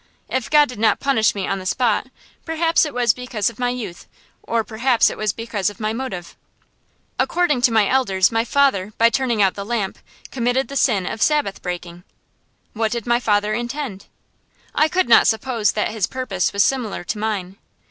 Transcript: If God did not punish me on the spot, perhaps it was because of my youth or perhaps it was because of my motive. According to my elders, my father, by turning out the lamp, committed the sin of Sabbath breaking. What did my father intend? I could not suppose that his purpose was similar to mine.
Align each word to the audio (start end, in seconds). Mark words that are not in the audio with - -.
If 0.29 0.49
God 0.49 0.67
did 0.67 0.79
not 0.79 0.99
punish 0.99 1.35
me 1.35 1.47
on 1.47 1.59
the 1.59 1.65
spot, 1.67 2.07
perhaps 2.43 2.87
it 2.87 2.93
was 2.95 3.13
because 3.13 3.51
of 3.51 3.59
my 3.59 3.69
youth 3.69 4.07
or 4.41 4.63
perhaps 4.63 5.11
it 5.11 5.15
was 5.17 5.31
because 5.31 5.69
of 5.69 5.79
my 5.79 5.93
motive. 5.93 6.35
According 7.19 7.61
to 7.61 7.71
my 7.71 7.87
elders, 7.87 8.31
my 8.31 8.43
father, 8.43 8.93
by 8.97 9.11
turning 9.11 9.43
out 9.43 9.53
the 9.53 9.63
lamp, 9.63 9.99
committed 10.31 10.69
the 10.69 10.75
sin 10.75 11.05
of 11.05 11.21
Sabbath 11.21 11.61
breaking. 11.61 12.03
What 12.73 12.93
did 12.93 13.05
my 13.05 13.19
father 13.19 13.53
intend? 13.53 14.07
I 14.73 14.87
could 14.87 15.07
not 15.07 15.27
suppose 15.27 15.73
that 15.73 15.89
his 15.91 16.07
purpose 16.07 16.51
was 16.51 16.63
similar 16.63 17.03
to 17.03 17.19
mine. 17.19 17.57